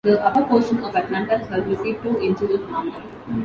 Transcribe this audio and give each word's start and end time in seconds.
The 0.03 0.19
upper 0.25 0.43
portion 0.45 0.83
of 0.83 0.95
"Atlanta"s 0.95 1.45
hull 1.47 1.61
received 1.61 2.01
two 2.01 2.19
inches 2.23 2.49
of 2.49 2.73
armor. 2.73 3.03